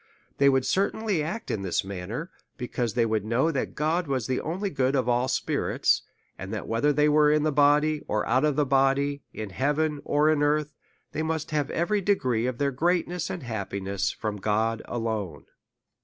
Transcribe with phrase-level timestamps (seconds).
[0.01, 0.65] 34S A SERIOUS CALL TO A They would
[1.13, 4.95] certainly act in this manner, because they would know that God was the only good
[4.95, 6.01] of all spirits;
[6.39, 10.01] and that whether they were in the body or out of the body, in heaven
[10.03, 10.73] or on earth,
[11.11, 15.45] they must have every degree of their greatness and happiness from God alone.